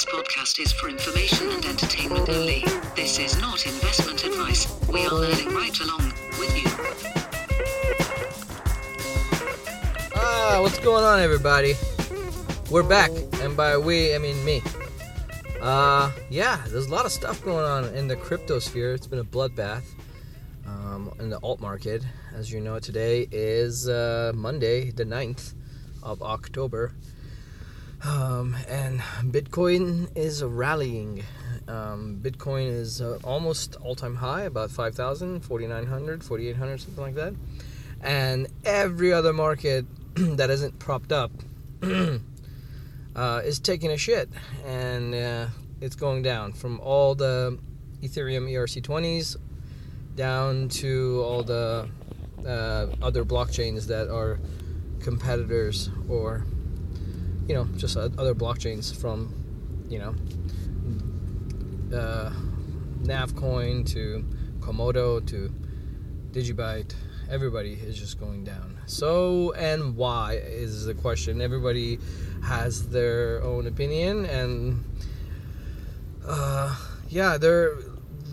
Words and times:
This 0.00 0.14
podcast 0.14 0.58
is 0.60 0.72
for 0.72 0.88
information 0.88 1.50
and 1.50 1.62
entertainment 1.66 2.26
only. 2.30 2.64
This 2.96 3.18
is 3.18 3.38
not 3.38 3.66
investment 3.66 4.24
advice. 4.24 4.66
We 4.88 5.04
are 5.04 5.12
learning 5.12 5.48
right 5.54 5.78
along 5.78 6.14
with 6.38 6.56
you. 6.56 6.70
Ah, 10.16 10.60
what's 10.62 10.78
going 10.78 11.04
on, 11.04 11.20
everybody? 11.20 11.74
We're 12.70 12.82
back, 12.82 13.10
and 13.42 13.54
by 13.54 13.76
we, 13.76 14.14
I 14.14 14.18
mean 14.18 14.42
me. 14.42 14.62
Uh, 15.60 16.10
yeah, 16.30 16.64
there's 16.68 16.86
a 16.86 16.90
lot 16.90 17.04
of 17.04 17.12
stuff 17.12 17.44
going 17.44 17.66
on 17.66 17.94
in 17.94 18.08
the 18.08 18.16
crypto 18.16 18.58
sphere. 18.58 18.94
It's 18.94 19.06
been 19.06 19.18
a 19.18 19.24
bloodbath 19.24 19.84
um, 20.66 21.12
in 21.18 21.28
the 21.28 21.38
alt 21.42 21.60
market. 21.60 22.02
As 22.34 22.50
you 22.50 22.62
know, 22.62 22.78
today 22.78 23.28
is 23.30 23.86
uh, 23.86 24.32
Monday, 24.34 24.92
the 24.92 25.04
9th 25.04 25.52
of 26.02 26.22
October. 26.22 26.94
Um, 28.04 28.56
and 28.68 29.00
Bitcoin 29.00 30.08
is 30.16 30.42
rallying. 30.42 31.22
Um, 31.68 32.18
Bitcoin 32.22 32.66
is 32.66 33.00
uh, 33.00 33.18
almost 33.22 33.76
all 33.76 33.94
time 33.94 34.16
high, 34.16 34.42
about 34.42 34.70
5,000, 34.70 35.40
4,900, 35.40 36.24
4,800, 36.24 36.80
something 36.80 37.04
like 37.04 37.14
that. 37.14 37.34
And 38.00 38.48
every 38.64 39.12
other 39.12 39.32
market 39.32 39.84
that 40.14 40.50
isn't 40.50 40.78
propped 40.78 41.12
up 41.12 41.30
uh, 41.82 43.42
is 43.44 43.60
taking 43.60 43.90
a 43.90 43.98
shit. 43.98 44.30
And 44.66 45.14
uh, 45.14 45.46
it's 45.80 45.96
going 45.96 46.22
down 46.22 46.54
from 46.54 46.80
all 46.80 47.14
the 47.14 47.58
Ethereum 48.02 48.50
ERC20s 48.50 49.36
down 50.16 50.68
to 50.68 51.22
all 51.24 51.42
the 51.42 51.88
uh, 52.46 52.86
other 53.02 53.24
blockchains 53.24 53.86
that 53.86 54.08
are 54.08 54.38
competitors 55.00 55.90
or 56.08 56.46
you 57.50 57.56
know, 57.56 57.64
just 57.76 57.96
other 57.96 58.32
blockchains 58.32 58.96
from, 58.96 59.34
you 59.88 59.98
know, 59.98 60.14
uh, 61.92 62.30
Navcoin 63.02 63.84
to 63.92 64.24
Komodo 64.60 65.26
to 65.26 65.52
Digibyte. 66.30 66.94
Everybody 67.28 67.72
is 67.72 67.98
just 67.98 68.20
going 68.20 68.44
down. 68.44 68.78
So 68.86 69.52
and 69.54 69.96
why 69.96 70.34
is 70.34 70.84
the 70.84 70.94
question. 70.94 71.40
Everybody 71.40 71.98
has 72.44 72.88
their 72.90 73.42
own 73.42 73.66
opinion, 73.66 74.26
and 74.26 74.84
uh, 76.24 76.76
yeah, 77.08 77.36
there. 77.36 77.74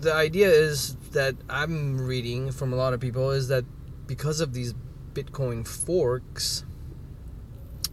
The 0.00 0.14
idea 0.14 0.48
is 0.48 0.94
that 1.10 1.34
I'm 1.50 2.06
reading 2.06 2.52
from 2.52 2.72
a 2.72 2.76
lot 2.76 2.94
of 2.94 3.00
people 3.00 3.32
is 3.32 3.48
that 3.48 3.64
because 4.06 4.40
of 4.40 4.52
these 4.54 4.74
Bitcoin 5.12 5.66
forks, 5.66 6.64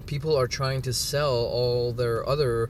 people 0.06 0.36
are 0.36 0.48
trying 0.48 0.82
to 0.84 0.94
sell 0.94 1.34
all 1.34 1.92
their 1.92 2.28
other 2.28 2.70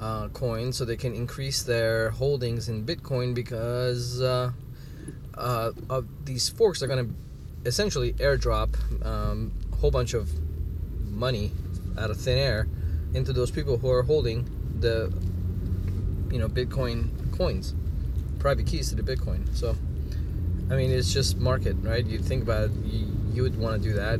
uh, 0.00 0.28
coins 0.28 0.76
so 0.76 0.84
they 0.84 0.96
can 0.96 1.14
increase 1.14 1.62
their 1.62 2.10
holdings 2.10 2.68
in 2.68 2.84
Bitcoin 2.84 3.34
because 3.34 4.20
uh, 4.20 4.50
uh, 5.34 5.70
of 5.88 6.06
these 6.24 6.48
forks 6.48 6.82
are 6.82 6.86
going 6.86 7.08
to 7.08 7.14
essentially 7.64 8.12
airdrop 8.14 8.74
um, 9.04 9.52
a 9.72 9.76
whole 9.76 9.90
bunch 9.90 10.14
of 10.14 10.30
money 11.08 11.52
out 11.98 12.10
of 12.10 12.20
thin 12.20 12.38
air 12.38 12.66
into 13.14 13.32
those 13.32 13.50
people 13.50 13.78
who 13.78 13.90
are 13.90 14.02
holding 14.02 14.48
the 14.80 15.12
you 16.32 16.38
know 16.38 16.48
Bitcoin 16.48 17.10
coins, 17.36 17.74
private 18.38 18.66
keys 18.66 18.88
to 18.90 18.96
the 18.96 19.02
Bitcoin. 19.02 19.54
So, 19.54 19.76
I 20.70 20.76
mean, 20.76 20.90
it's 20.90 21.12
just 21.12 21.38
market, 21.38 21.76
right? 21.82 22.04
You 22.04 22.18
think 22.18 22.42
about 22.42 22.64
it, 22.64 22.70
you, 22.84 23.06
you 23.32 23.42
would 23.42 23.58
want 23.58 23.82
to 23.82 23.88
do 23.88 23.94
that, 23.94 24.18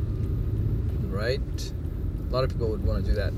right? 1.11 1.41
A 2.33 2.35
lot 2.35 2.45
of 2.45 2.51
people 2.51 2.71
would 2.71 2.83
want 2.83 3.05
to 3.05 3.11
do 3.11 3.17
that. 3.17 3.29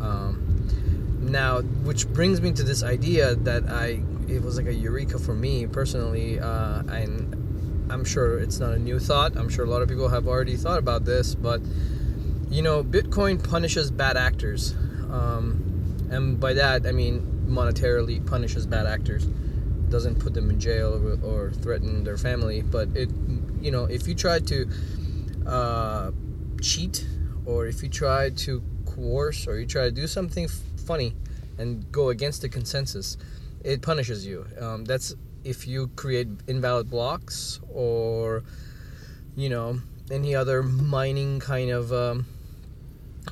Um, 0.00 1.18
now, 1.20 1.60
which 1.60 2.08
brings 2.08 2.40
me 2.40 2.52
to 2.52 2.62
this 2.62 2.82
idea 2.82 3.34
that 3.34 3.68
I 3.68 4.02
it 4.28 4.42
was 4.42 4.56
like 4.56 4.66
a 4.66 4.72
eureka 4.72 5.18
for 5.18 5.34
me 5.34 5.66
personally, 5.66 6.40
uh, 6.40 6.84
and 6.88 7.86
I'm 7.92 8.06
sure 8.06 8.38
it's 8.38 8.60
not 8.60 8.72
a 8.72 8.78
new 8.78 8.98
thought. 8.98 9.36
I'm 9.36 9.50
sure 9.50 9.66
a 9.66 9.68
lot 9.68 9.82
of 9.82 9.90
people 9.90 10.08
have 10.08 10.26
already 10.26 10.56
thought 10.56 10.78
about 10.78 11.04
this, 11.04 11.34
but 11.34 11.60
you 12.48 12.62
know, 12.62 12.82
Bitcoin 12.82 13.46
punishes 13.46 13.90
bad 13.90 14.16
actors, 14.16 14.72
um, 15.10 16.08
and 16.10 16.40
by 16.40 16.54
that 16.54 16.86
I 16.86 16.92
mean 16.92 17.44
monetarily 17.46 18.24
punishes 18.26 18.66
bad 18.66 18.86
actors. 18.86 19.26
Doesn't 19.90 20.18
put 20.18 20.32
them 20.32 20.48
in 20.48 20.58
jail 20.58 20.94
or, 20.94 21.46
or, 21.46 21.50
threaten 21.50 22.04
their 22.04 22.16
family, 22.16 22.62
but 22.62 22.88
it, 22.94 23.10
you 23.60 23.70
know, 23.70 23.84
if 23.84 24.08
you 24.08 24.14
try 24.14 24.38
to 24.38 24.66
uh, 25.46 26.10
cheat 26.62 27.06
or 27.48 27.66
if 27.66 27.82
you 27.82 27.88
try 27.88 28.28
to 28.28 28.62
coerce 28.84 29.46
or 29.48 29.58
you 29.58 29.66
try 29.66 29.84
to 29.84 29.90
do 29.90 30.06
something 30.06 30.44
f- 30.44 30.60
funny 30.84 31.14
and 31.56 31.90
go 31.90 32.10
against 32.10 32.42
the 32.42 32.48
consensus, 32.48 33.16
it 33.64 33.80
punishes 33.80 34.26
you. 34.26 34.46
Um, 34.60 34.84
that's 34.84 35.14
if 35.44 35.66
you 35.66 35.88
create 35.96 36.28
invalid 36.46 36.90
blocks 36.90 37.58
or, 37.72 38.44
you 39.34 39.48
know, 39.48 39.80
any 40.10 40.34
other 40.34 40.62
mining 40.62 41.40
kind 41.40 41.70
of 41.70 41.90
um, 41.90 42.26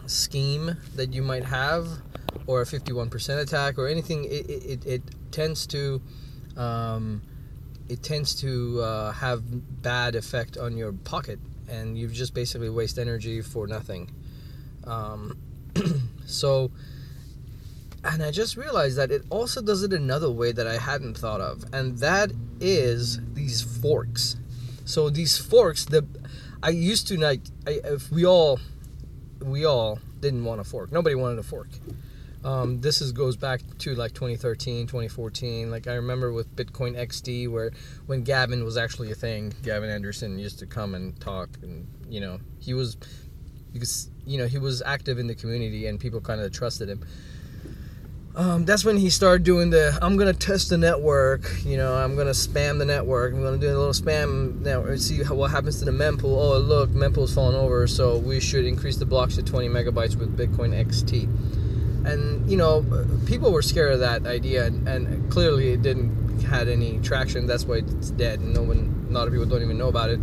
scheme 0.07 0.77
that 0.95 1.13
you 1.13 1.21
might 1.23 1.45
have, 1.45 1.87
or 2.47 2.63
a 2.63 2.65
51% 2.65 3.43
attack 3.43 3.77
or 3.77 3.87
anything, 3.87 4.25
it, 4.25 4.49
it, 4.49 4.87
it 4.87 5.03
tends 5.31 5.67
to. 5.69 6.01
Um, 6.57 7.21
it 7.89 8.03
tends 8.03 8.35
to 8.41 8.81
uh, 8.81 9.13
have 9.13 9.43
bad 9.81 10.17
effect 10.17 10.57
on 10.57 10.77
your 10.77 10.93
pocket 10.93 11.39
and 11.69 11.99
you 11.99 12.09
just 12.09 12.35
basically 12.35 12.71
waste 12.71 12.99
energy 12.99 13.41
for 13.41 13.67
nothing. 13.67 14.11
Um, 14.85 15.39
so, 16.27 16.71
and 18.05 18.23
I 18.23 18.31
just 18.31 18.57
realized 18.57 18.97
that 18.97 19.11
it 19.11 19.23
also 19.31 19.61
does 19.61 19.83
it 19.83 19.93
another 19.93 20.31
way 20.31 20.53
that 20.53 20.67
I 20.67 20.79
hadn't 20.79 21.19
thought 21.19 21.41
of, 21.41 21.65
and 21.73 21.99
that 21.99 22.33
is 22.61 23.21
these 23.35 23.63
forks. 23.63 24.37
So 24.85 25.11
these 25.11 25.37
forks, 25.37 25.85
the 25.85 26.07
I 26.63 26.71
used 26.71 27.09
to 27.09 27.19
like, 27.19 27.41
I, 27.67 27.81
if 27.85 28.11
we 28.11 28.25
all, 28.25 28.59
we 29.41 29.65
all 29.65 30.01
didn't 30.21 30.45
want 30.45 30.61
a 30.61 30.65
fork. 30.65 30.91
Nobody 30.91 31.15
wanted 31.15 31.39
a 31.39 31.43
fork. 31.43 31.69
Um, 32.47 32.81
this 32.81 33.03
is 33.03 33.11
goes 33.11 33.37
back 33.37 33.61
to 33.79 33.97
like 33.97 34.15
2013 34.15 34.87
2014 34.87 35.69
like 35.69 35.89
i 35.89 35.95
remember 35.95 36.33
with 36.33 36.55
bitcoin 36.55 36.95
xt 36.95 37.51
where 37.51 37.73
when 38.07 38.23
gavin 38.23 38.63
was 38.63 38.77
actually 38.77 39.11
a 39.11 39.17
thing 39.17 39.53
gavin 39.65 39.91
andresen 39.91 40.39
used 40.39 40.61
to 40.61 40.67
come 40.67 40.95
and 40.95 41.21
talk 41.21 41.49
and 41.63 41.89
you 42.09 42.21
know 42.21 42.39
he 42.61 42.73
was 42.73 42.99
because 43.73 44.11
you 44.25 44.39
know 44.39 44.47
he 44.47 44.59
was 44.59 44.81
active 44.87 45.19
in 45.19 45.27
the 45.27 45.35
community 45.35 45.89
and 45.89 45.99
people 45.99 46.21
kind 46.21 46.41
of 46.41 46.53
trusted 46.53 46.89
him. 46.89 47.05
Um, 48.37 48.65
that's 48.65 48.85
when 48.85 48.97
he 48.97 49.11
started 49.11 49.43
doing 49.43 49.71
the 49.71 49.99
i'm 50.01 50.17
gonna 50.17 50.33
test 50.33 50.71
the 50.71 50.79
network 50.79 51.51
you 51.65 51.77
know 51.77 51.97
i'm 51.97 52.15
gonna 52.15 52.31
spam 52.31 52.79
the 52.79 52.85
network 52.85 53.35
i'm 53.35 53.43
gonna 53.43 53.59
do 53.59 53.67
a 53.67 53.75
little 53.77 53.93
spam 53.93 54.61
network 54.61 54.99
see 54.99 55.25
how, 55.25 55.35
what 55.35 55.51
happens 55.51 55.81
to 55.81 55.85
the 55.85 55.91
mempool. 55.91 56.37
Oh 56.37 56.59
look 56.59 56.91
mempool's 56.91 57.35
falling 57.35 57.57
over 57.57 57.89
so 57.89 58.19
we 58.19 58.39
should 58.39 58.67
increase 58.67 58.99
the 58.99 59.07
blocks 59.07 59.35
to 59.35 59.43
20 59.43 59.69
megabytes 59.69 60.15
with 60.15 60.37
bitcoin 60.37 60.73
xt 60.87 61.29
and 62.07 62.51
you 62.51 62.57
know 62.57 62.85
people 63.27 63.53
were 63.53 63.63
scared 63.63 63.93
of 63.93 64.01
that 64.01 64.27
idea 64.27 64.67
and, 64.67 64.89
and, 64.89 65.31
clearly 65.31 65.73
it 65.73 65.83
didn't 65.83 66.41
had 66.43 66.69
any 66.69 67.01
traction. 67.01 67.47
That's 67.47 67.65
why 67.65 67.77
it's 67.77 68.11
dead. 68.11 68.41
And 68.41 68.55
no 68.55 68.63
one 68.63 69.07
a 69.09 69.13
lot 69.13 69.27
of 69.27 69.33
people 69.33 69.47
don't 69.47 69.63
even 69.63 69.79
know 69.79 69.89
about 69.89 70.11
it 70.11 70.21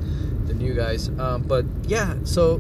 the 0.48 0.54
new 0.54 0.74
guys. 0.74 1.10
Um, 1.20 1.44
but 1.44 1.66
yeah 1.88 2.16
so 2.24 2.60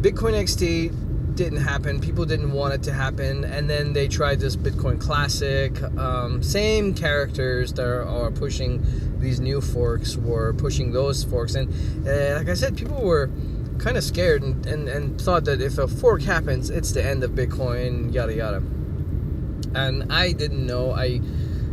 bitcoin 0.00 0.34
xt 0.42 0.94
didn't 1.38 1.60
happen. 1.60 2.00
People 2.00 2.24
didn't 2.24 2.50
want 2.50 2.74
it 2.74 2.82
to 2.82 2.92
happen. 2.92 3.44
And 3.44 3.70
then 3.70 3.92
they 3.92 4.08
tried 4.08 4.40
this 4.40 4.56
bitcoin 4.56 5.00
classic. 5.00 5.80
Um, 5.96 6.42
same 6.42 6.94
characters 6.94 7.72
that 7.74 7.86
are, 7.86 8.02
are, 8.02 8.32
pushing 8.32 8.82
these 9.20 9.38
new 9.38 9.60
forks 9.60 10.16
were 10.16 10.52
pushing 10.54 10.90
those 10.90 11.22
forks. 11.22 11.54
And 11.54 11.72
uh, 12.06 12.38
like 12.38 12.48
i 12.48 12.54
said 12.54 12.76
people 12.76 13.00
were 13.02 13.30
kind 13.78 13.96
of 13.96 14.04
scared 14.04 14.42
and, 14.42 14.66
and, 14.66 14.88
and 14.88 15.20
thought 15.20 15.44
that 15.44 15.60
if 15.60 15.78
a 15.78 15.88
fork 15.88 16.22
happens, 16.22 16.70
it's 16.70 16.92
the 16.92 17.04
end 17.04 17.22
of 17.24 17.32
Bitcoin, 17.32 18.12
yada 18.12 18.34
yada. 18.34 18.62
And 19.74 20.12
I 20.12 20.32
didn't 20.32 20.66
know. 20.66 20.92
I 20.92 21.20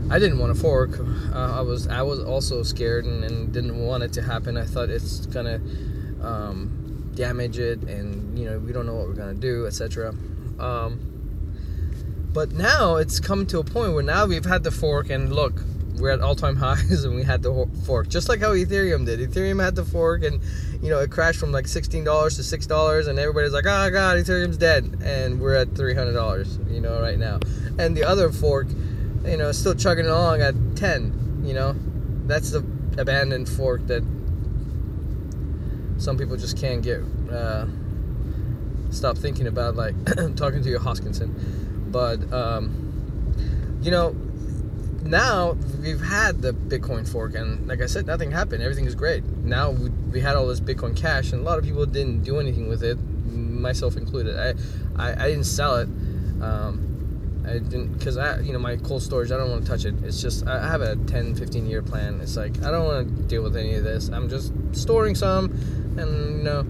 I 0.10 0.20
didn't 0.20 0.38
want 0.38 0.52
a 0.52 0.56
fork. 0.56 1.00
Uh, 1.00 1.58
I 1.58 1.62
was 1.62 1.88
I 1.88 2.02
was 2.04 2.20
also 2.20 2.62
scared 2.64 3.06
and, 3.06 3.24
and, 3.24 3.52
didn't 3.52 3.78
want 3.78 4.04
it 4.04 4.14
to 4.14 4.22
happen. 4.22 4.56
I 4.56 4.66
thought 4.66 4.90
it's 4.90 5.26
gonna 5.26 5.60
um, 6.22 7.12
damage 7.16 7.58
it, 7.58 7.82
and 7.84 8.38
you 8.38 8.46
know 8.46 8.60
we 8.60 8.72
don't 8.72 8.86
know 8.86 8.94
what 8.94 9.08
we're 9.08 9.14
gonna 9.14 9.34
do, 9.34 9.66
etc. 9.66 10.14
Um, 10.60 11.00
but 12.34 12.52
now 12.52 12.98
it's 12.98 13.20
come 13.20 13.48
to 13.48 13.60
a 13.60 13.64
point 13.64 13.94
where 13.94 14.04
now 14.04 14.26
we've 14.28 14.46
had 14.46 14.64
the 14.64 14.72
fork, 14.72 15.10
and 15.10 15.34
look, 15.34 15.64
we're 16.00 16.12
at 16.12 16.22
all-time 16.22 16.56
highs 16.66 17.04
and 17.04 17.16
we 17.16 17.24
had 17.24 17.42
the 17.42 17.70
fork 17.86 18.08
just 18.08 18.30
like 18.30 18.40
how 18.40 18.52
ethereum 18.54 19.06
did. 19.06 19.20
Ethereum 19.20 19.64
had 19.64 19.76
the 19.76 19.86
fork 19.86 20.24
and 20.24 20.42
you 20.82 20.90
know 20.90 21.00
it 21.00 21.12
crashed 21.12 21.40
from 21.40 21.52
like 21.52 21.66
$16 21.66 21.92
to 21.92 22.58
$6 22.58 23.08
and 23.08 23.20
everybody's 23.20 23.54
like 23.54 23.66
oh 23.66 23.90
god 23.90 24.18
ethereum's 24.18 24.58
dead. 24.58 24.98
And 25.04 25.40
we're 25.40 25.56
at 25.56 25.70
$300 25.70 26.74
you 26.74 26.82
know 26.82 27.02
right 27.02 27.18
now. 27.18 27.40
And 27.78 27.96
the 27.96 28.04
other 28.04 28.32
fork 28.32 28.68
you 29.26 29.38
know 29.38 29.52
still 29.52 29.76
chugging 29.76 30.08
along 30.08 30.42
at 30.42 30.56
10 30.76 31.42
you 31.44 31.54
know? 31.54 31.76
That's 32.28 32.52
the 32.52 32.66
abandoned 32.98 33.48
fork 33.48 33.86
that 33.88 34.04
some 35.98 36.18
people 36.18 36.36
just 36.36 36.58
can't 36.58 36.82
get 36.82 37.02
uh, 37.32 37.66
stop 38.90 39.18
thinking 39.18 39.48
about 39.48 39.76
like 39.76 39.96
talking 40.36 40.64
to 40.64 40.70
your 40.70 40.80
hoskinson. 40.80 41.92
But 41.92 42.32
um, 42.34 43.80
you 43.82 43.92
know, 43.92 44.16
now 45.06 45.52
we've 45.82 46.02
had 46.02 46.42
the 46.42 46.52
Bitcoin 46.54 47.08
fork, 47.08 47.36
and 47.36 47.68
like 47.68 47.82
I 47.82 47.86
said, 47.86 48.08
nothing 48.08 48.32
happened. 48.32 48.64
Everything 48.64 48.86
is 48.86 48.96
great. 48.96 49.24
Now 49.24 49.72
we, 49.72 49.90
we 49.90 50.20
had 50.20 50.36
all 50.36 50.48
this 50.48 50.60
Bitcoin 50.60 50.96
Cash, 50.96 51.32
and 51.32 51.42
a 51.42 51.44
lot 51.44 51.60
of 51.60 51.64
people 51.64 51.86
didn't 51.86 52.24
do 52.24 52.40
anything 52.40 52.68
with 52.68 52.84
it, 52.84 52.98
myself 53.26 53.98
included. 53.98 54.38
I 54.38 54.56
I, 55.02 55.26
I 55.26 55.30
didn't 55.30 55.46
sell 55.46 55.76
it. 55.76 55.88
Um, 56.42 57.44
I 57.48 57.60
didn't 57.60 57.94
because 57.94 58.18
I 58.18 58.40
you 58.40 58.52
know 58.52 58.60
my 58.60 58.78
cold 58.78 59.04
storage 59.04 59.32
I 59.32 59.38
don't 59.38 59.52
want 59.52 59.64
to 59.64 59.72
touch 59.72 59.86
it. 59.86 59.96
It's 60.04 60.22
just 60.22 60.48
I 60.48 60.68
have 60.68 60.82
a 60.82 60.96
10 60.96 61.36
15 61.36 61.68
year 61.68 61.82
plan. 61.82 62.20
It's 62.22 62.36
like 62.36 62.58
I 62.64 62.72
don't 62.72 62.86
want 62.86 63.08
to 63.08 63.24
deal 63.24 63.44
with 63.44 63.56
any 63.56 63.76
of 63.76 63.84
this. 63.84 64.10
I'm 64.10 64.30
just 64.30 64.54
storing 64.72 65.16
some 65.16 65.46
and 65.98 66.38
you 66.38 66.44
know 66.44 66.66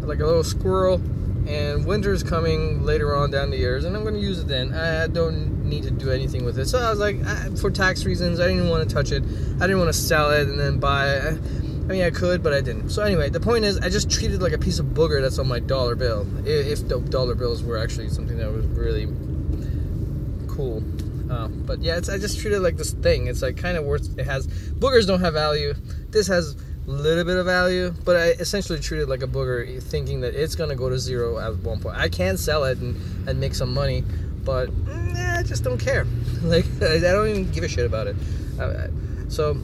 like 0.00 0.20
a 0.20 0.26
little 0.26 0.44
squirrel 0.44 1.00
and 1.48 1.86
winter's 1.86 2.22
coming 2.22 2.82
later 2.82 3.14
on 3.14 3.30
down 3.30 3.50
the 3.50 3.56
years 3.56 3.84
and 3.84 3.96
I'm 3.96 4.02
going 4.02 4.14
to 4.14 4.20
use 4.20 4.38
it 4.40 4.48
then. 4.48 4.74
I 4.74 5.06
don't 5.06 5.64
need 5.64 5.84
to 5.84 5.90
do 5.90 6.10
anything 6.10 6.44
with 6.44 6.58
it. 6.58 6.66
So 6.66 6.78
I 6.78 6.90
was 6.90 6.98
like 6.98 7.16
I, 7.24 7.50
for 7.60 7.70
tax 7.70 8.04
reasons 8.04 8.40
I 8.40 8.48
didn't 8.48 8.68
want 8.68 8.88
to 8.88 8.94
touch 8.94 9.12
it. 9.12 9.22
I 9.22 9.66
didn't 9.66 9.78
want 9.78 9.88
to 9.88 9.98
sell 9.98 10.30
it 10.30 10.48
and 10.48 10.58
then 10.58 10.78
buy 10.78 11.10
it. 11.10 11.38
I 11.86 11.88
mean, 11.90 12.02
I 12.02 12.10
could, 12.10 12.42
but 12.42 12.52
I 12.52 12.60
didn't. 12.60 12.90
So 12.90 13.02
anyway, 13.02 13.30
the 13.30 13.38
point 13.38 13.64
is, 13.64 13.78
I 13.78 13.88
just 13.88 14.10
treated 14.10 14.42
like 14.42 14.52
a 14.52 14.58
piece 14.58 14.80
of 14.80 14.86
booger 14.86 15.22
that's 15.22 15.38
on 15.38 15.46
my 15.46 15.60
dollar 15.60 15.94
bill. 15.94 16.26
If 16.44 16.88
the 16.88 16.98
dollar 16.98 17.36
bills 17.36 17.62
were 17.62 17.78
actually 17.78 18.08
something 18.08 18.38
that 18.38 18.50
was 18.50 18.66
really 18.66 19.06
cool. 20.48 20.82
Uh, 21.30 21.46
but 21.46 21.80
yeah, 21.80 21.96
I 21.96 22.18
just 22.18 22.40
treat 22.40 22.54
it 22.54 22.60
like 22.60 22.76
this 22.76 22.92
thing. 22.92 23.28
It's 23.28 23.40
like 23.40 23.56
kind 23.56 23.76
of 23.76 23.84
worth. 23.84 24.18
It 24.18 24.24
has 24.24 24.48
boogers 24.48 25.06
don't 25.06 25.20
have 25.20 25.34
value. 25.34 25.74
This 26.10 26.26
has 26.26 26.56
little 26.86 27.24
bit 27.24 27.36
of 27.36 27.46
value, 27.46 27.92
but 28.04 28.16
I 28.16 28.30
essentially 28.30 28.78
treat 28.78 29.00
it 29.00 29.08
like 29.08 29.22
a 29.22 29.26
booger, 29.26 29.82
thinking 29.82 30.20
that 30.20 30.34
it's 30.34 30.54
gonna 30.54 30.76
go 30.76 30.88
to 30.88 30.98
zero 30.98 31.38
at 31.38 31.56
one 31.58 31.80
point. 31.80 31.96
I 31.96 32.08
can 32.08 32.36
sell 32.36 32.64
it 32.64 32.78
and, 32.78 33.28
and 33.28 33.40
make 33.40 33.54
some 33.54 33.74
money, 33.74 34.04
but 34.44 34.70
mm, 34.70 35.38
I 35.38 35.42
just 35.42 35.64
don't 35.64 35.78
care. 35.78 36.06
like 36.42 36.64
I 36.80 36.98
don't 36.98 37.28
even 37.28 37.50
give 37.50 37.64
a 37.64 37.68
shit 37.68 37.86
about 37.86 38.06
it. 38.06 38.16
So 39.28 39.54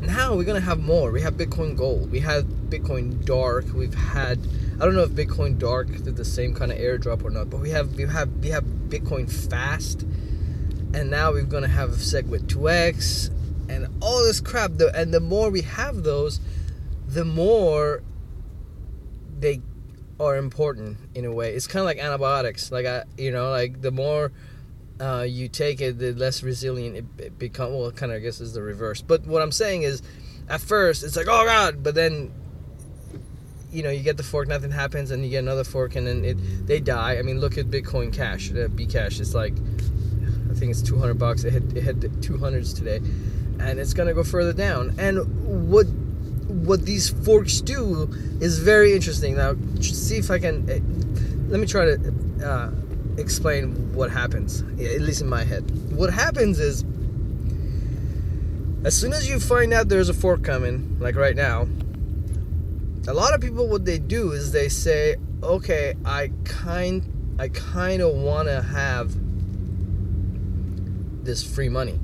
now 0.00 0.34
we're 0.34 0.44
gonna 0.44 0.60
have 0.60 0.80
more. 0.80 1.10
We 1.10 1.20
have 1.20 1.34
Bitcoin 1.34 1.76
Gold. 1.76 2.10
We 2.10 2.20
have 2.20 2.44
Bitcoin 2.44 3.24
Dark. 3.24 3.66
We've 3.74 3.94
had 3.94 4.38
I 4.80 4.84
don't 4.84 4.94
know 4.94 5.02
if 5.02 5.10
Bitcoin 5.10 5.58
Dark 5.58 5.88
did 5.88 6.16
the 6.16 6.24
same 6.24 6.54
kind 6.54 6.70
of 6.70 6.78
airdrop 6.78 7.24
or 7.24 7.30
not, 7.30 7.50
but 7.50 7.60
we 7.60 7.70
have 7.70 7.94
we 7.94 8.04
have 8.04 8.30
we 8.42 8.48
have 8.48 8.64
Bitcoin 8.64 9.30
Fast, 9.30 10.02
and 10.94 11.10
now 11.10 11.32
we're 11.32 11.42
gonna 11.42 11.68
have 11.68 11.90
SegWit 11.90 12.46
2x, 12.46 13.30
and 13.68 13.88
all 14.02 14.22
this 14.22 14.40
crap. 14.40 14.72
And 14.94 15.12
the 15.12 15.20
more 15.20 15.50
we 15.50 15.62
have 15.62 16.02
those, 16.02 16.40
the 17.08 17.24
more 17.24 18.02
they 19.38 19.60
are 20.18 20.36
important 20.36 20.98
in 21.14 21.24
a 21.24 21.32
way. 21.32 21.54
It's 21.54 21.66
kind 21.66 21.80
of 21.80 21.86
like 21.86 21.98
antibiotics. 21.98 22.72
Like 22.72 22.86
I, 22.86 23.04
you 23.18 23.30
know, 23.30 23.50
like 23.50 23.82
the 23.82 23.90
more 23.90 24.32
uh, 25.00 25.26
you 25.28 25.48
take 25.48 25.80
it, 25.80 25.98
the 25.98 26.12
less 26.12 26.42
resilient 26.42 26.96
it, 26.96 27.24
it 27.24 27.38
becomes. 27.38 27.74
Well, 27.74 27.90
kind 27.92 28.12
of 28.12 28.16
I 28.16 28.20
guess 28.20 28.40
is 28.40 28.54
the 28.54 28.62
reverse. 28.62 29.02
But 29.02 29.26
what 29.26 29.42
I'm 29.42 29.52
saying 29.52 29.82
is, 29.82 30.02
at 30.48 30.60
first 30.60 31.04
it's 31.04 31.16
like 31.16 31.26
oh 31.28 31.44
god, 31.44 31.82
but 31.82 31.94
then 31.94 32.32
you 33.70 33.82
know 33.82 33.90
you 33.90 34.02
get 34.02 34.16
the 34.16 34.22
fork, 34.22 34.48
nothing 34.48 34.70
happens, 34.70 35.10
and 35.10 35.24
you 35.24 35.30
get 35.30 35.40
another 35.40 35.64
fork, 35.64 35.96
and 35.96 36.06
then 36.06 36.24
it 36.24 36.66
they 36.66 36.80
die. 36.80 37.18
I 37.18 37.22
mean, 37.22 37.40
look 37.40 37.58
at 37.58 37.66
Bitcoin 37.66 38.12
Cash, 38.12 38.50
uh, 38.52 38.68
Bcash. 38.68 39.20
It's 39.20 39.34
like 39.34 39.54
I 40.50 40.54
think 40.54 40.70
it's 40.70 40.82
200 40.82 41.14
bucks. 41.14 41.44
It 41.44 41.52
hit 41.52 41.76
it 41.76 41.82
hit 41.82 42.00
200s 42.00 42.74
today, 42.74 43.00
and 43.60 43.78
it's 43.78 43.94
gonna 43.94 44.14
go 44.14 44.24
further 44.24 44.52
down. 44.52 44.94
And 44.98 45.70
what 45.70 45.86
what 46.48 46.84
these 46.86 47.10
forks 47.10 47.60
do 47.60 48.08
is 48.40 48.58
very 48.58 48.92
interesting. 48.92 49.36
Now, 49.36 49.54
see 49.80 50.16
if 50.16 50.30
I 50.30 50.38
can. 50.38 50.68
Uh, 50.68 50.78
let 51.48 51.60
me 51.60 51.66
try 51.66 51.84
to 51.84 52.14
uh, 52.44 52.70
explain 53.18 53.94
what 53.94 54.10
happens, 54.10 54.62
at 54.62 55.00
least 55.00 55.20
in 55.20 55.28
my 55.28 55.44
head. 55.44 55.62
What 55.92 56.12
happens 56.12 56.58
is, 56.58 56.84
as 58.84 58.96
soon 58.96 59.12
as 59.12 59.28
you 59.28 59.38
find 59.38 59.72
out 59.72 59.88
there's 59.88 60.08
a 60.08 60.14
fork 60.14 60.42
coming, 60.42 60.96
like 60.98 61.14
right 61.14 61.36
now, 61.36 61.68
a 63.08 63.14
lot 63.14 63.32
of 63.34 63.40
people 63.40 63.68
what 63.68 63.84
they 63.84 63.98
do 63.98 64.32
is 64.32 64.50
they 64.50 64.68
say 64.68 65.14
okay 65.42 65.94
i 66.04 66.30
kind 66.44 67.04
i 67.38 67.48
kind 67.48 68.02
of 68.02 68.12
want 68.14 68.48
to 68.48 68.60
have 68.60 69.14
this 71.24 71.42
free 71.42 71.68
money 71.68 72.00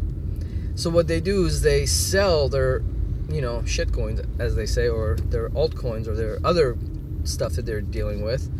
so 0.74 0.90
what 0.90 1.06
they 1.08 1.20
do 1.20 1.44
is 1.46 1.62
they 1.62 1.86
sell 1.86 2.48
their 2.48 2.82
you 3.28 3.40
know 3.40 3.64
shit 3.64 3.92
coins 3.92 4.20
as 4.38 4.54
they 4.56 4.66
say 4.66 4.88
or 4.88 5.16
their 5.16 5.48
altcoins 5.50 6.06
or 6.06 6.14
their 6.14 6.38
other 6.44 6.76
stuff 7.24 7.52
that 7.52 7.66
they're 7.66 7.80
dealing 7.80 8.22
with 8.22 8.50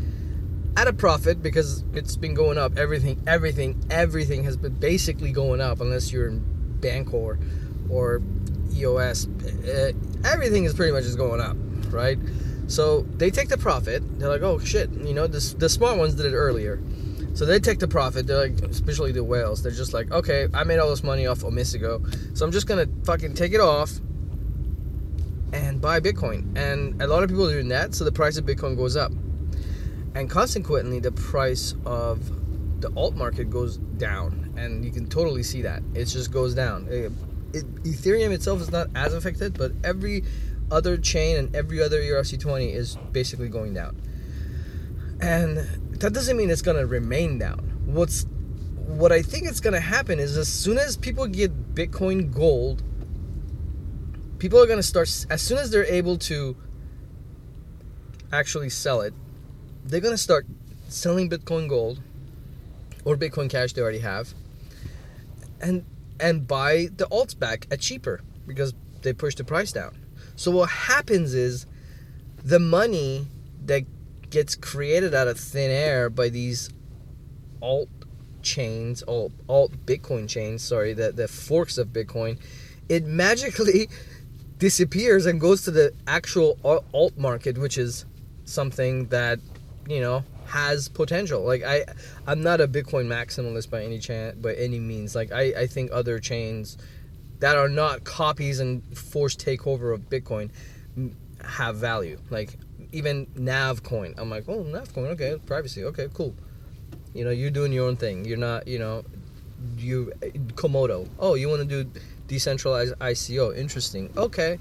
at 0.77 0.89
a 0.89 0.93
profit 0.93 1.43
because 1.43 1.85
it's 1.93 2.17
been 2.17 2.35
going 2.35 2.57
up 2.57 2.79
everything 2.79 3.21
everything 3.27 3.79
everything 3.91 4.45
has 4.45 4.57
been 4.57 4.75
basically 4.75 5.33
going 5.33 5.61
up 5.61 5.81
unless 5.81 6.13
you're 6.13 6.29
in 6.29 6.41
Bancor 6.81 7.39
or 7.91 8.23
EOS 8.73 9.29
eh, 9.67 9.93
everything 10.25 10.65
is 10.65 10.75
pretty 10.75 10.93
much 10.93 11.05
just 11.05 11.19
going 11.19 11.41
up 11.41 11.57
right? 11.93 12.19
So 12.67 13.03
they 13.17 13.31
take 13.31 13.49
the 13.49 13.59
profit. 13.59 14.03
They're 14.19 14.29
like, 14.29 14.43
oh 14.43 14.59
shit, 14.59 14.91
you 14.91 15.15
know, 15.15 15.27
this, 15.27 15.53
the 15.55 15.69
smart 15.69 15.99
ones 15.99 16.15
did 16.15 16.27
it 16.27 16.35
earlier. 16.35 16.81
So 17.35 17.47
they 17.47 17.59
take 17.59 17.79
the 17.79 17.89
profit. 17.89 18.27
They're 18.27 18.49
like, 18.49 18.61
especially 18.63 19.13
the 19.13 19.25
whales. 19.25 19.63
They're 19.63 19.73
just 19.73 19.95
like, 19.95 20.11
okay, 20.11 20.49
I 20.53 20.65
made 20.65 20.79
all 20.79 20.91
this 20.91 21.03
money 21.03 21.27
off 21.27 21.39
Omisego, 21.41 22.37
so 22.37 22.45
I'm 22.45 22.53
just 22.53 22.67
gonna 22.67 22.87
fucking 23.05 23.35
take 23.35 23.53
it 23.53 23.61
off 23.61 23.91
and 25.53 25.81
buy 25.81 26.01
Bitcoin. 26.01 26.57
And 26.57 27.01
a 27.01 27.07
lot 27.07 27.23
of 27.23 27.31
people 27.31 27.49
are 27.49 27.53
doing 27.53 27.69
that, 27.69 27.95
so 27.95 28.05
the 28.05 28.13
price 28.13 28.37
of 28.37 28.45
Bitcoin 28.45 28.77
goes 28.77 28.97
up, 28.97 29.13
and 30.15 30.29
consequently, 30.29 30.99
the 31.01 31.13
price 31.13 31.75
of 31.87 32.31
the 32.81 32.93
alt 32.97 33.15
market 33.15 33.49
goes 33.49 33.79
down, 33.79 34.53
and 34.57 34.85
you 34.85 34.91
can 34.91 35.09
totally 35.09 35.43
see 35.43 35.63
that. 35.63 35.83
It 35.95 36.07
just 36.07 36.31
goes 36.31 36.55
down. 36.55 36.87
It, 36.91 37.13
it, 37.55 37.83
Ethereum 37.85 38.33
itself 38.33 38.61
is 38.61 38.71
not 38.71 38.89
as 38.95 39.15
affected, 39.15 39.57
but 39.57 39.73
every 39.85 40.25
other 40.71 40.97
chain 40.97 41.37
and 41.37 41.55
every 41.55 41.83
other 41.83 42.01
ERC20 42.01 42.75
is 42.75 42.97
basically 43.13 43.49
going 43.49 43.73
down. 43.73 44.01
And 45.21 45.67
that 46.03 46.13
doesn't 46.13 46.37
mean 46.37 46.51
it's 46.51 46.63
to 46.77 46.87
remain 46.87 47.39
down. 47.39 47.61
What's 47.87 48.27
what 48.87 49.13
I 49.13 49.23
think 49.23 49.47
going 49.61 49.75
to 49.75 49.81
happen 49.81 50.19
is 50.19 50.37
as 50.37 50.49
soon 50.49 50.77
as 50.77 50.97
people 50.97 51.29
get 51.29 51.75
Bitcoin 51.75 52.35
gold, 52.35 52.83
people 54.41 54.61
are 54.61 54.67
to 54.79 54.83
start 54.83 55.09
as 55.31 55.41
soon 55.41 55.59
as 55.59 55.71
they're 55.71 55.87
able 55.87 56.19
to 56.19 56.57
actually 58.33 58.69
sell 58.69 59.01
it, 59.01 59.15
they're 59.85 60.01
to 60.13 60.19
start 60.19 60.45
selling 60.89 61.31
Bitcoin 61.31 61.69
gold 61.69 62.03
or 63.05 63.17
Bitcoin 63.17 63.49
cash 63.49 63.73
they 63.73 63.81
already 63.81 64.01
have 64.01 64.35
and 65.61 65.85
and 66.19 66.49
buy 66.49 66.89
the 66.97 67.07
alts 67.07 67.39
back 67.39 67.69
at 67.71 67.79
cheaper 67.79 68.23
because 68.45 68.75
they 69.03 69.13
push 69.13 69.37
the 69.37 69.45
price 69.45 69.71
down. 69.71 69.97
So 70.35 70.51
what 70.51 70.69
happens 70.69 71.33
is 71.33 71.67
the 72.43 72.59
money 72.59 73.29
that 73.67 73.85
gets 74.33 74.57
created 74.57 75.15
out 75.15 75.29
of 75.29 75.39
thin 75.39 75.71
air 75.71 76.11
by 76.11 76.29
these 76.29 76.71
alt 77.61 77.89
chains, 78.43 79.03
alt 79.05 79.33
alt 79.49 79.73
Bitcoin 79.87 80.29
chains, 80.29 80.63
sorry, 80.63 80.93
the, 80.93 81.13
the 81.13 81.29
forks 81.29 81.79
of 81.79 81.89
Bitcoin, 81.89 82.39
it 82.89 83.05
magically 83.05 83.89
disappears 84.59 85.27
and 85.27 85.41
goes 85.41 85.63
to 85.63 85.71
the 85.71 85.93
actual 86.07 86.59
alt 86.65 87.17
market, 87.17 87.59
which 87.59 87.79
is 87.79 88.05
something 88.45 89.07
that, 89.09 89.39
you 89.87 90.01
know, 90.01 90.25
has 90.47 90.89
potential. 90.89 91.43
Like 91.43 91.63
I 91.63 91.85
I'm 92.27 92.43
not 92.43 92.61
a 92.61 92.67
Bitcoin 92.67 93.07
maximalist 93.07 93.71
by 93.71 93.85
any 93.85 93.99
chance 93.99 94.37
by 94.37 94.55
any 94.55 94.81
means. 94.81 95.15
Like 95.15 95.31
I, 95.31 95.43
I 95.63 95.67
think 95.67 95.91
other 95.93 96.19
chains 96.19 96.79
that 97.41 97.57
are 97.57 97.69
not 97.69 98.05
copies 98.05 98.61
and 98.61 98.83
forced 98.97 99.45
takeover 99.45 99.95
of 99.95 100.09
Bitcoin 100.09 100.51
have 101.45 101.77
value. 101.77 102.19
Like 102.31 102.57
even 102.93 103.27
Navcoin, 103.27 104.15
I'm 104.19 104.31
like, 104.31 104.45
oh 104.49 104.63
Navcoin, 104.65 105.09
okay, 105.13 105.37
privacy, 105.47 105.85
okay, 105.85 106.09
cool. 106.15 106.35
You 107.15 107.25
know, 107.25 107.31
you're 107.31 107.51
doing 107.51 107.73
your 107.73 107.89
own 107.89 107.97
thing. 107.97 108.25
You're 108.25 108.39
not, 108.39 108.67
you 108.67 108.79
know, 108.79 109.05
you 109.77 110.13
Komodo. 110.55 111.09
Oh, 111.19 111.35
you 111.35 111.49
want 111.49 111.69
to 111.69 111.85
do 111.85 112.01
decentralized 112.27 112.95
ICO? 112.99 113.57
Interesting. 113.57 114.11
Okay, 114.17 114.59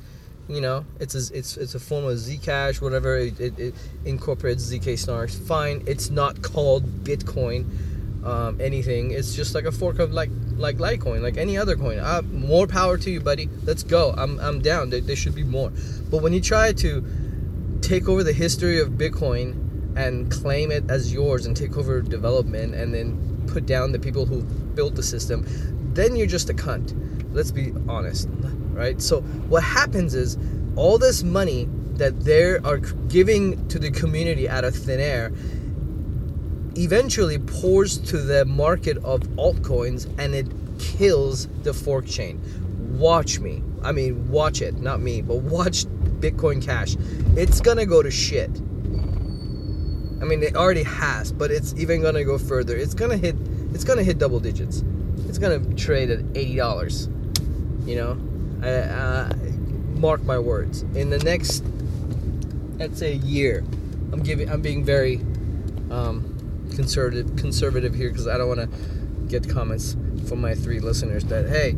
you 0.50 0.60
know, 0.60 0.86
it's 1.00 1.16
a, 1.16 1.38
it's 1.38 1.58
it's 1.58 1.76
a 1.76 1.80
form 1.80 2.06
of 2.06 2.18
Zcash, 2.18 2.82
whatever. 2.82 3.18
It, 3.18 3.40
it, 3.40 3.60
it 3.60 3.76
incorporates 4.06 4.70
zk 4.70 4.94
snarks. 4.94 5.40
Fine. 5.48 5.84
It's 5.88 6.10
not 6.10 6.42
called 6.42 6.84
Bitcoin 7.04 7.66
um, 8.24 8.60
anything. 8.62 9.12
It's 9.12 9.36
just 9.36 9.56
like 9.56 9.66
a 9.66 9.72
fork 9.72 10.00
of 10.00 10.12
like 10.12 10.30
like 10.58 10.78
Litecoin, 10.78 11.22
like 11.22 11.38
any 11.38 11.58
other 11.58 11.76
coin. 11.76 12.00
Uh, 12.00 12.22
more 12.32 12.68
power 12.68 12.98
to 12.98 13.12
you, 13.12 13.20
buddy. 13.20 13.50
Let's 13.64 13.84
go. 13.84 14.14
I'm 14.18 14.40
I'm 14.40 14.62
down. 14.62 14.90
There, 14.90 15.02
there 15.02 15.16
should 15.16 15.36
be 15.36 15.44
more. 15.44 15.72
But 16.10 16.22
when 16.22 16.34
you 16.34 16.42
try 16.42 16.74
to 16.74 17.04
take 17.82 18.08
over 18.08 18.24
the 18.24 18.34
history 18.34 18.80
of 18.80 18.92
Bitcoin 18.92 19.98
and 19.98 20.32
claim 20.32 20.72
it 20.72 20.84
as 20.90 21.12
yours 21.12 21.46
and 21.46 21.56
take 21.56 21.78
over 21.78 22.02
development 22.02 22.74
and 22.76 22.94
then 22.94 23.44
put 23.48 23.66
down 23.66 23.92
the 23.92 24.00
people 24.00 24.26
who 24.26 24.44
built 24.44 24.96
the 24.96 25.04
system, 25.04 25.46
then 25.94 26.16
you're 26.16 26.28
just 26.28 26.50
a 26.50 26.54
cunt. 26.54 26.96
Let's 27.34 27.52
be 27.52 27.74
honest, 27.88 28.30
right? 28.72 29.02
So 29.02 29.22
what 29.22 29.64
happens 29.64 30.16
is 30.16 30.38
all 30.76 30.98
this 30.98 31.24
money 31.24 31.68
that 31.94 32.22
they 32.22 32.58
are 32.58 32.78
giving 32.78 33.68
to 33.68 33.80
the 33.80 33.92
community 33.92 34.48
out 34.48 34.64
of 34.64 34.76
thin 34.76 35.00
air 35.00 35.32
eventually 36.78 37.38
pours 37.38 37.98
to 37.98 38.18
the 38.18 38.46
market 38.46 38.98
of 39.04 39.22
altcoins 39.36 40.08
and 40.18 40.34
it 40.34 40.48
kills 40.80 41.48
the 41.64 41.74
fork 41.74 42.06
chain. 42.06 42.42
Watch 42.98 43.40
me. 43.40 43.62
I 43.84 43.92
mean, 43.92 44.30
watch 44.30 44.62
it, 44.62 44.80
not 44.80 45.02
me, 45.02 45.22
but 45.22 45.38
watch 45.38 45.86
Bitcoin 46.20 46.64
Cash. 46.64 46.96
It's 47.36 47.62
gonna 47.62 47.86
go 47.86 48.02
to 48.02 48.12
shit. 48.12 48.50
I 50.22 50.26
mean, 50.26 50.44
it 50.44 50.56
already 50.56 50.84
has, 50.84 51.32
but 51.32 51.50
it's 51.50 51.74
even 51.76 52.02
gonna 52.02 52.24
go 52.24 52.38
further. 52.38 52.76
It's 52.76 52.94
gonna 52.94 53.18
hit. 53.18 53.36
It's 53.74 53.84
gonna 53.84 54.04
hit 54.04 54.20
double 54.20 54.40
digits. 54.40 54.84
It's 55.28 55.40
gonna 55.40 55.60
trade 55.76 56.12
at 56.12 56.20
eighty 56.36 56.56
dollars. 56.56 57.10
You 57.86 57.96
know, 57.96 58.18
I, 58.64 59.34
mark 60.00 60.24
my 60.24 60.38
words. 60.38 60.84
In 60.94 61.10
the 61.10 61.18
next, 61.20 61.64
let's 62.78 63.00
say, 63.00 63.16
year, 63.16 63.64
I'm 64.12 64.22
giving. 64.22 64.50
I'm 64.50 64.62
being 64.62 64.84
very 64.84 65.18
um, 65.90 66.70
conservative. 66.76 67.36
Conservative 67.38 67.96
here 67.96 68.10
because 68.10 68.28
I 68.28 68.38
don't 68.38 68.48
want 68.48 68.60
to 68.60 69.28
get 69.28 69.50
comments 69.50 69.98
from 70.28 70.40
my 70.40 70.54
three 70.54 70.80
listeners 70.80 71.24
that 71.26 71.50
hey, 71.50 71.76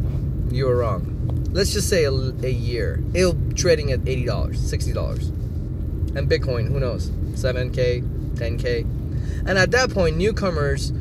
you 0.52 0.66
were 0.66 0.76
wrong. 0.76 1.33
Let's 1.54 1.72
just 1.72 1.88
say 1.88 2.04
a, 2.04 2.12
a 2.12 2.50
year. 2.50 3.02
It'll 3.14 3.38
trading 3.54 3.92
at 3.92 4.02
eighty 4.08 4.26
dollars, 4.26 4.60
sixty 4.60 4.92
dollars, 4.92 5.28
and 5.30 6.30
Bitcoin. 6.30 6.68
Who 6.68 6.80
knows? 6.80 7.12
Seven 7.36 7.72
k, 7.72 8.04
ten 8.36 8.58
k, 8.58 8.82
and 8.82 9.58
at 9.58 9.72
that 9.72 9.92
point, 9.92 10.18
newcomers 10.18 10.92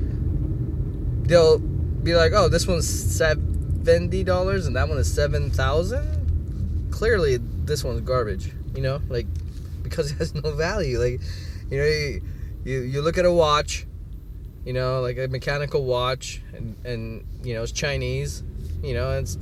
they'll 1.23 1.59
be 1.59 2.15
like, 2.15 2.33
oh, 2.35 2.49
this 2.49 2.67
one's 2.67 2.89
seventy 2.89 4.23
dollars 4.25 4.67
and 4.67 4.77
that 4.77 4.89
one 4.89 4.99
is 4.99 5.13
seven 5.13 5.51
thousand. 5.51 6.91
Clearly, 6.91 7.39
this 7.65 7.83
one's 7.83 8.03
garbage. 8.03 8.53
You 8.75 8.83
know, 8.83 9.01
like 9.09 9.27
because 9.83 10.13
it 10.13 10.19
has 10.19 10.35
no 10.35 10.53
value. 10.53 10.99
Like, 10.99 11.21
you 11.71 11.79
know, 11.79 11.85
you, 11.85 12.23
you, 12.65 12.81
you 12.81 13.03
look 13.03 13.19
at 13.19 13.25
a 13.25 13.33
watch, 13.33 13.87
you 14.65 14.73
know, 14.73 15.01
like 15.01 15.19
a 15.19 15.29
mechanical 15.29 15.85
watch, 15.85 16.43
and 16.55 16.77
and 16.85 17.25
you 17.43 17.55
know 17.55 17.63
it's 17.63 17.73
Chinese, 17.73 18.43
you 18.83 18.95
know, 18.95 19.13
it's 19.13 19.37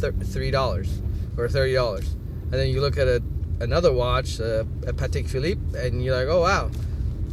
three 0.00 0.50
dollars 0.50 1.00
or 1.36 1.48
thirty 1.48 1.74
dollars, 1.74 2.12
and 2.44 2.54
then 2.54 2.68
you 2.68 2.80
look 2.80 2.98
at 2.98 3.08
a 3.08 3.22
another 3.60 3.92
watch, 3.92 4.40
uh, 4.40 4.64
a 4.86 4.92
Patek 4.92 5.28
Philippe, 5.28 5.60
and 5.78 6.02
you're 6.02 6.16
like, 6.16 6.28
oh 6.28 6.40
wow, 6.40 6.70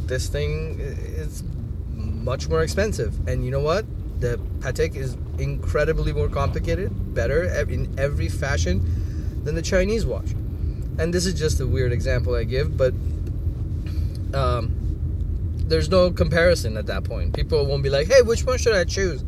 this 0.06 0.28
thing 0.28 0.78
is 0.78 1.42
much 1.94 2.48
more 2.48 2.62
expensive. 2.62 3.26
And 3.26 3.44
you 3.44 3.50
know 3.50 3.60
what? 3.60 3.86
The 4.20 4.38
Patek 4.60 4.94
is 4.96 5.16
incredibly 5.38 6.12
more 6.12 6.28
complicated, 6.28 7.14
better 7.14 7.44
in 7.44 7.98
every 7.98 8.28
fashion 8.28 9.42
than 9.44 9.54
the 9.54 9.62
Chinese 9.62 10.04
watch. 10.04 10.30
And 10.98 11.14
this 11.14 11.26
is 11.26 11.34
just 11.34 11.60
a 11.60 11.66
weird 11.66 11.92
example 11.92 12.34
I 12.34 12.44
give, 12.44 12.76
but 12.76 12.92
um, 14.34 14.74
there's 15.68 15.88
no 15.88 16.10
comparison 16.10 16.76
at 16.76 16.86
that 16.86 17.04
point. 17.04 17.34
People 17.34 17.64
won't 17.66 17.82
be 17.82 17.90
like, 17.90 18.08
"Hey, 18.08 18.22
which 18.22 18.44
one 18.44 18.58
should 18.58 18.74
I 18.74 18.84
choose?" 18.84 19.24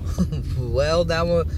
well, 0.58 1.04
that 1.04 1.26
one 1.26 1.50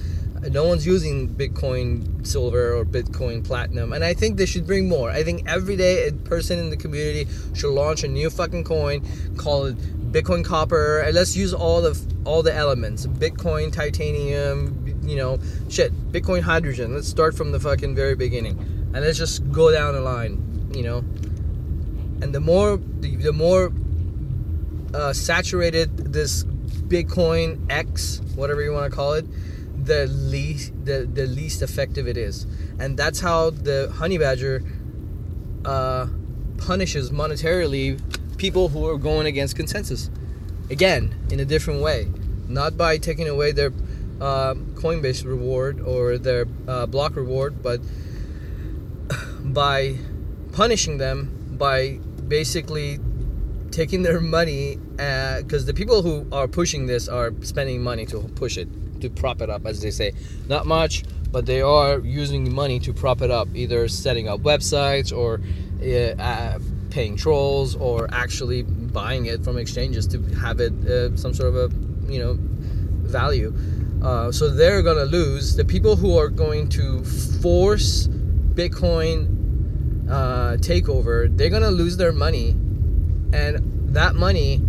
no 0.51 0.65
one's 0.65 0.87
using 0.87 1.29
Bitcoin 1.29 2.27
Silver 2.27 2.75
or 2.75 2.85
Bitcoin 2.85 3.45
Platinum, 3.45 3.93
and 3.93 4.05
I 4.05 4.15
think 4.15 4.37
they 4.37 4.47
should 4.47 4.67
bring 4.67 4.89
more. 4.89 5.11
I 5.11 5.23
think 5.23 5.49
every 5.49 5.77
day 5.77 6.09
a 6.09 6.13
person 6.13 6.59
in 6.59 6.71
the 6.71 6.77
community 6.77 7.27
should 7.55 7.73
launch 7.73 8.05
a 8.05 8.09
new 8.09 8.31
fucking 8.31 8.65
coin, 8.65 9.07
call 9.37 9.67
it 9.67 9.77
Bitcoin 10.13 10.45
Copper, 10.45 11.01
and 11.01 11.15
let's 11.15 11.37
use 11.37 11.55
all 11.55 11.81
the 11.81 11.99
all 12.25 12.43
the 12.43 12.55
elements: 12.55 13.07
Bitcoin 13.07 13.73
Titanium, 13.73 15.01
you 15.03 15.17
know, 15.17 15.39
shit, 15.69 15.93
Bitcoin 16.13 16.43
Hydrogen. 16.43 16.95
Let's 16.95 17.09
start 17.09 17.35
from 17.35 17.53
the 17.53 17.61
fucking 17.61 17.95
very 17.95 18.15
beginning, 18.15 18.59
and 18.95 19.05
let's 19.05 19.19
just 19.19 19.51
go 19.51 19.73
down 19.73 19.95
the 19.95 20.01
line, 20.01 20.71
you 20.75 20.83
know. 20.83 20.99
And 22.23 22.35
the 22.35 22.41
more 22.41 22.77
the, 23.01 23.17
the 23.17 23.33
more 23.33 23.73
uh, 24.95 25.13
saturated 25.13 26.13
this 26.13 26.45
Bitcoin 26.45 27.71
X, 27.71 28.21
whatever 28.35 28.63
you 28.63 28.73
want 28.73 28.91
to 28.91 28.95
call 28.95 29.15
it, 29.15 29.25
the 29.85 30.07
least 30.07 30.73
the, 30.85 31.09
the 31.13 31.27
least 31.27 31.63
effective 31.63 32.07
it 32.07 32.17
is. 32.17 32.47
And 32.79 32.97
that's 32.97 33.21
how 33.21 33.51
the 33.51 33.93
honey 33.95 34.19
badger 34.19 34.63
uh, 35.65 36.07
punishes 36.59 37.11
monetarily 37.11 38.01
people 38.37 38.69
who 38.69 38.87
are 38.87 38.99
going 38.99 39.27
against 39.27 39.57
consensus. 39.57 40.11
Again 40.71 41.15
in 41.31 41.41
a 41.41 41.45
different 41.45 41.83
way. 41.83 42.09
Not 42.49 42.77
by 42.77 42.99
taking 42.99 43.29
away 43.29 43.53
their 43.53 43.73
uh, 44.21 44.55
coinbase 44.75 45.25
reward 45.25 45.81
or 45.81 46.19
their 46.19 46.47
uh, 46.69 46.87
block 46.87 47.17
reward 47.17 47.63
but 47.63 47.81
by 49.41 49.97
punishing 50.53 50.99
them 50.99 51.57
by 51.59 51.99
basically 52.29 53.01
taking 53.71 54.03
their 54.03 54.21
money 54.21 54.77
because 54.97 55.65
uh, 55.65 55.67
the 55.67 55.75
people 55.75 56.03
who 56.03 56.27
are 56.31 56.47
pushing 56.47 56.87
this 56.87 57.09
are 57.09 57.33
spending 57.43 57.83
money 57.83 58.07
to 58.07 58.21
push 58.37 58.57
it 58.57 58.69
to 59.01 59.11
prop 59.11 59.41
it 59.41 59.51
up, 59.51 59.67
as 59.67 59.81
they 59.81 59.91
say. 59.91 60.13
Not 60.49 60.67
much, 60.67 61.05
but 61.31 61.47
they 61.47 61.61
are 61.61 61.99
using 61.99 62.55
money 62.55 62.79
to 62.81 62.93
prop 62.93 63.21
it 63.21 63.31
up, 63.31 63.49
either 63.55 63.89
setting 63.89 64.29
up 64.29 64.41
websites 64.41 65.17
or 65.17 65.41
uh, 65.83 66.23
uh, 66.23 66.59
paying 66.91 67.17
trolls 67.17 67.75
or 67.75 68.09
actually 68.13 68.63
buying 68.63 69.27
it 69.27 69.43
from 69.43 69.59
exchanges 69.59 70.07
to 70.07 70.23
have 70.37 70.61
it 70.61 70.73
uh, 70.87 71.17
some 71.17 71.35
sort 71.35 71.55
of 71.55 71.57
a 71.57 72.13
you 72.13 72.21
know 72.21 72.37
value. 72.39 73.53
Uh, 74.03 74.31
so 74.31 74.49
they're 74.49 74.83
gonna 74.83 75.05
lose. 75.05 75.57
The 75.57 75.65
people 75.65 75.97
who 75.97 76.17
are 76.17 76.29
going 76.29 76.69
to 76.71 77.03
force 77.43 78.07
Bitcoin 78.07 80.09
uh, 80.09 80.57
takeover, 80.59 81.35
they're 81.37 81.51
gonna 81.51 81.71
lose 81.71 81.97
their 81.97 82.13
money, 82.13 82.51
and 83.33 83.95
that 83.95 84.15
money, 84.15 84.63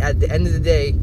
at 0.00 0.20
the 0.20 0.30
end 0.30 0.46
of 0.46 0.52
the 0.52 0.60
day, 0.60 0.94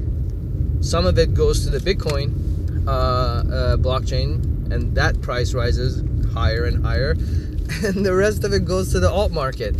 some 0.81 1.05
of 1.05 1.17
it 1.17 1.33
goes 1.33 1.63
to 1.65 1.69
the 1.69 1.79
Bitcoin 1.79 2.87
uh, 2.87 2.91
uh, 2.91 3.77
blockchain, 3.77 4.71
and 4.71 4.95
that 4.95 5.21
price 5.21 5.53
rises 5.53 6.03
higher 6.33 6.65
and 6.65 6.85
higher, 6.85 7.11
and 7.83 8.05
the 8.05 8.13
rest 8.15 8.43
of 8.43 8.53
it 8.53 8.65
goes 8.65 8.91
to 8.91 8.99
the 8.99 9.09
alt 9.09 9.31
market, 9.31 9.75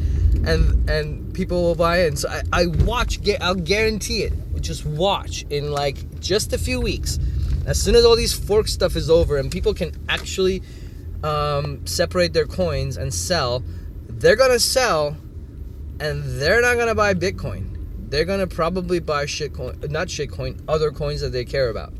and 0.45 0.89
and 0.89 1.33
people 1.33 1.61
will 1.61 1.75
buy 1.75 2.05
in. 2.05 2.15
So 2.15 2.29
I, 2.29 2.41
I 2.51 2.65
watch. 2.67 3.19
I'll 3.39 3.55
guarantee 3.55 4.23
it. 4.23 4.33
Just 4.59 4.85
watch 4.85 5.45
in 5.49 5.71
like 5.71 6.19
just 6.19 6.51
a 6.53 6.57
few 6.57 6.81
weeks. 6.81 7.19
As 7.65 7.81
soon 7.81 7.95
as 7.95 8.05
all 8.05 8.15
these 8.15 8.33
fork 8.33 8.67
stuff 8.67 8.95
is 8.95 9.09
over 9.09 9.37
and 9.37 9.51
people 9.51 9.73
can 9.73 9.91
actually 10.07 10.63
um, 11.21 11.85
separate 11.85 12.33
their 12.33 12.45
coins 12.45 12.97
and 12.97 13.13
sell, 13.13 13.63
they're 14.07 14.35
gonna 14.35 14.59
sell, 14.59 15.15
and 15.99 16.23
they're 16.41 16.61
not 16.61 16.77
gonna 16.77 16.95
buy 16.95 17.13
Bitcoin 17.13 17.66
they're 18.09 18.25
gonna 18.25 18.47
probably 18.47 18.99
buy 18.99 19.25
shitcoin, 19.25 19.89
not 19.89 20.07
shitcoin, 20.07 20.61
other 20.67 20.91
coins 20.91 21.21
that 21.21 21.31
they 21.31 21.43
care 21.43 21.69
about. 21.69 21.93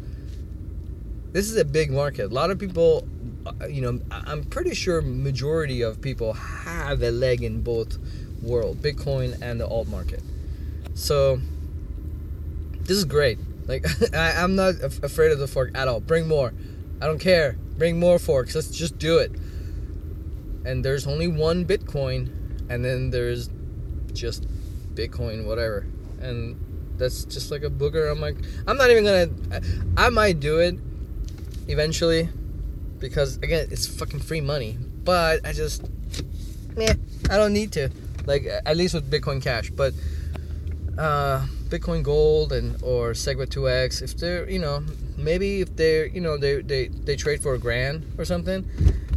This 1.34 1.50
is 1.52 1.58
a 1.58 1.66
big 1.66 1.92
market. 1.92 2.32
A 2.32 2.34
lot 2.34 2.50
of 2.50 2.58
people, 2.58 3.06
uh, 3.46 3.68
you 3.68 3.82
know, 3.82 4.00
I'm 4.10 4.44
pretty 4.46 4.74
sure 4.74 5.02
majority 5.02 5.82
of 5.82 6.02
people 6.02 6.34
have 6.34 7.04
a 7.04 7.12
leg 7.12 7.44
in 7.44 7.62
both 7.62 7.98
world, 8.42 8.82
Bitcoin 8.82 9.40
and 9.42 9.60
the 9.60 9.68
alt 9.68 9.88
market. 9.88 10.24
So 10.94 11.42
this 12.80 12.98
is 12.98 13.06
great. 13.06 13.38
Like 13.68 13.86
I, 14.14 14.32
am 14.42 14.56
not 14.56 14.76
afraid 14.82 15.34
of 15.34 15.40
the 15.40 15.48
fork 15.48 15.72
at 15.76 15.90
all. 15.90 16.00
Bring 16.00 16.28
more. 16.28 16.54
I 17.02 17.06
don't 17.06 17.20
care. 17.20 17.58
Bring 17.78 18.00
more 18.00 18.18
forks. 18.18 18.56
Let's 18.56 18.72
just 18.72 18.98
do 18.98 19.18
it. 19.18 19.32
And 20.66 20.84
there's 20.84 21.06
only 21.06 21.28
one 21.28 21.66
Bitcoin, 21.66 22.30
and 22.70 22.84
then 22.84 23.10
there's 23.10 23.50
just 24.14 24.48
Bitcoin, 24.96 25.46
whatever 25.46 25.86
and 26.22 26.58
that's 26.98 27.26
just 27.26 27.52
like 27.52 27.64
a 27.64 27.70
booger. 27.70 28.12
I'm 28.12 28.20
like, 28.20 28.38
I'm 28.68 28.78
not 28.78 28.90
even 28.90 29.06
gonna. 29.06 29.62
I, 29.96 30.10
might 30.10 30.40
do 30.40 30.60
it 30.60 30.76
eventually 31.68 32.30
because 33.00 33.38
again, 33.38 33.68
it's 33.72 33.88
fucking 33.88 34.20
free 34.20 34.42
money. 34.42 34.78
But 35.04 35.46
I 35.46 35.54
just, 35.54 35.84
meh, 36.76 36.94
I 37.30 37.38
don't 37.38 37.54
need 37.54 37.72
to. 37.74 37.90
Like 38.26 38.46
at 38.46 38.76
least 38.76 38.94
with 38.94 39.10
Bitcoin 39.10 39.42
Cash, 39.42 39.70
but 39.70 39.94
uh, 40.98 41.46
Bitcoin 41.70 42.04
Gold 42.04 42.52
and 42.52 42.76
or 42.84 43.12
Segwit 43.12 43.48
2x, 43.48 44.02
if 44.02 44.18
they're 44.18 44.50
you 44.50 44.60
know 44.60 44.84
maybe 45.18 45.62
if 45.62 45.76
they're 45.78 46.08
you 46.08 46.20
know 46.20 46.38
they 46.38 46.62
they 46.62 46.88
they 46.88 47.16
trade 47.16 47.42
for 47.42 47.54
a 47.54 47.60
grand 47.60 48.06
or 48.18 48.26
something, 48.26 48.68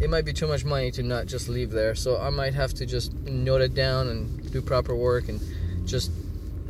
it 0.00 0.09
might 0.09 0.25
be 0.25 0.33
too 0.33 0.47
much 0.47 0.64
money 0.64 0.92
to 0.92 1.02
not 1.02 1.26
just 1.26 1.49
leave 1.49 1.71
there. 1.71 1.97
So 1.97 2.21
I 2.21 2.30
might 2.30 2.54
have 2.54 2.73
to 2.75 2.87
just 2.87 3.12
note 3.25 3.62
it 3.62 3.75
down 3.75 4.09
and 4.09 4.52
do 4.52 4.62
proper 4.62 4.95
work 4.95 5.28
and 5.28 5.40
just 5.87 6.12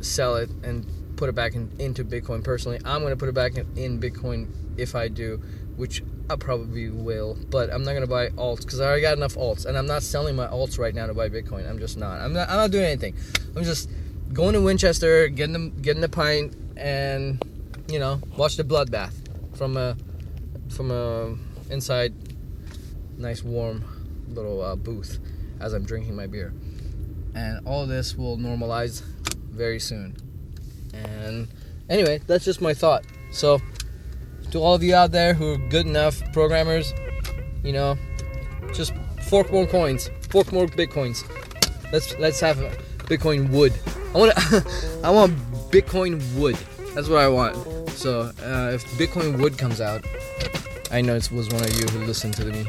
sell 0.01 0.35
it 0.35 0.49
and 0.63 0.85
put 1.15 1.29
it 1.29 1.35
back 1.35 1.53
in, 1.53 1.71
into 1.79 2.03
Bitcoin 2.03 2.43
personally. 2.43 2.79
I'm 2.83 3.01
going 3.01 3.11
to 3.11 3.17
put 3.17 3.29
it 3.29 3.35
back 3.35 3.55
in, 3.55 3.67
in, 3.77 3.99
Bitcoin 3.99 4.47
if 4.77 4.95
I 4.95 5.07
do, 5.07 5.37
which 5.75 6.03
I 6.29 6.35
probably 6.35 6.89
will. 6.89 7.37
But 7.49 7.71
I'm 7.71 7.83
not 7.83 7.91
going 7.91 8.01
to 8.01 8.09
buy 8.09 8.29
alts 8.29 8.61
because 8.61 8.79
I 8.79 8.85
already 8.85 9.01
got 9.01 9.17
enough 9.17 9.35
alts, 9.35 9.65
and 9.65 9.77
I'm 9.77 9.87
not 9.87 10.03
selling 10.03 10.35
my 10.35 10.47
alts 10.47 10.79
right 10.79 10.95
now 10.95 11.07
to 11.07 11.13
buy 11.13 11.29
Bitcoin. 11.29 11.69
I'm 11.69 11.79
just 11.79 11.97
not. 11.97 12.19
I'm 12.21 12.33
not. 12.33 12.49
I'm 12.49 12.55
not 12.55 12.71
doing 12.71 12.85
anything. 12.85 13.15
I'm 13.55 13.63
just 13.63 13.89
going 14.33 14.53
to 14.53 14.61
Winchester, 14.61 15.27
getting 15.27 15.53
the 15.53 15.81
getting 15.81 16.01
the 16.01 16.09
pint, 16.09 16.55
and 16.77 17.43
you 17.87 17.99
know, 17.99 18.21
watch 18.37 18.57
the 18.57 18.63
bloodbath 18.63 19.13
from 19.55 19.77
a 19.77 19.95
from 20.69 20.89
a 20.91 21.35
inside 21.69 22.13
nice 23.17 23.43
warm 23.43 23.83
little 24.29 24.61
uh, 24.61 24.75
booth 24.75 25.19
as 25.59 25.73
I'm 25.73 25.85
drinking 25.85 26.15
my 26.15 26.27
beer. 26.27 26.53
And 27.35 27.65
all 27.65 27.85
this 27.85 28.17
will 28.17 28.37
normalize 28.37 29.03
very 29.51 29.79
soon. 29.79 30.15
And 30.93 31.47
anyway, 31.89 32.21
that's 32.27 32.45
just 32.45 32.61
my 32.61 32.73
thought. 32.73 33.03
So, 33.31 33.61
to 34.51 34.59
all 34.59 34.75
of 34.75 34.83
you 34.83 34.95
out 34.95 35.11
there 35.11 35.33
who 35.33 35.53
are 35.53 35.57
good 35.69 35.85
enough 35.85 36.21
programmers, 36.33 36.93
you 37.63 37.73
know, 37.73 37.97
just 38.73 38.93
fork 39.29 39.51
more 39.51 39.65
coins, 39.67 40.09
fork 40.29 40.51
more 40.51 40.65
bitcoins. 40.65 41.23
Let's 41.91 42.17
let's 42.19 42.39
have 42.39 42.57
Bitcoin 43.11 43.49
wood. 43.49 43.73
I 44.13 44.17
want 44.17 44.33
I 45.03 45.09
want 45.09 45.37
Bitcoin 45.71 46.21
wood. 46.35 46.57
That's 46.95 47.07
what 47.07 47.19
I 47.19 47.27
want. 47.27 47.89
So 47.91 48.31
uh, 48.43 48.71
if 48.73 48.85
Bitcoin 48.97 49.39
wood 49.39 49.57
comes 49.57 49.81
out, 49.81 50.05
I 50.91 51.01
know 51.01 51.15
it 51.15 51.31
was 51.31 51.49
one 51.49 51.63
of 51.63 51.73
you 51.79 51.87
who 51.87 52.05
listened 52.05 52.33
to 52.35 52.45
me. 52.45 52.65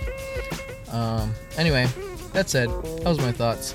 Um, 0.91 1.35
anyway, 1.57 1.89
that 2.33 2.51
said, 2.51 2.69
that 2.69 3.05
was 3.05 3.19
my 3.19 3.33
thoughts. 3.33 3.75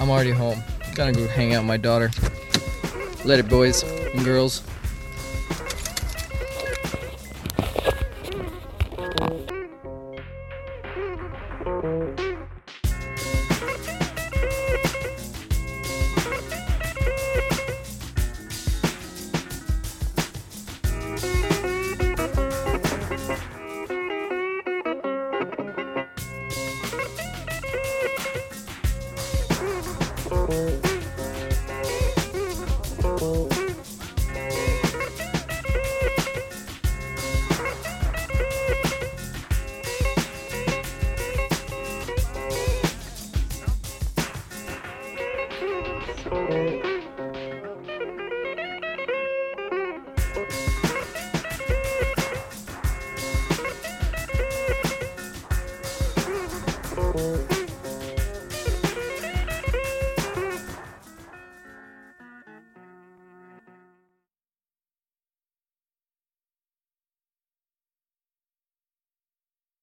I'm 0.00 0.10
already 0.10 0.30
home. 0.30 0.62
Gotta 0.94 1.12
go 1.12 1.26
hang 1.28 1.54
out 1.54 1.60
with 1.60 1.68
my 1.68 1.76
daughter. 1.76 2.10
Let 3.28 3.40
it, 3.40 3.48
boys 3.50 3.82
and 3.82 4.24
girls. 4.24 4.62